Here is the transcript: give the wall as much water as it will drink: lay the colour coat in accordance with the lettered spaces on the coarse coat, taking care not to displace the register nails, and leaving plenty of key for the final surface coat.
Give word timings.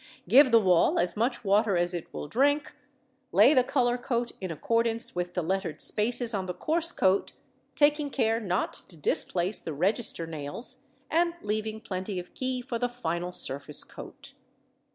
give 0.27 0.51
the 0.51 0.57
wall 0.59 0.97
as 0.97 1.15
much 1.15 1.43
water 1.45 1.77
as 1.77 1.93
it 1.93 2.11
will 2.11 2.27
drink: 2.27 2.73
lay 3.31 3.53
the 3.53 3.63
colour 3.63 3.99
coat 3.99 4.31
in 4.41 4.49
accordance 4.49 5.13
with 5.13 5.35
the 5.35 5.43
lettered 5.43 5.79
spaces 5.79 6.33
on 6.33 6.47
the 6.47 6.55
coarse 6.55 6.91
coat, 6.91 7.33
taking 7.75 8.09
care 8.09 8.39
not 8.39 8.73
to 8.73 8.97
displace 8.97 9.59
the 9.59 9.73
register 9.73 10.25
nails, 10.25 10.81
and 11.11 11.35
leaving 11.43 11.79
plenty 11.79 12.17
of 12.17 12.33
key 12.33 12.63
for 12.63 12.79
the 12.79 12.89
final 12.89 13.31
surface 13.31 13.83
coat. 13.83 14.33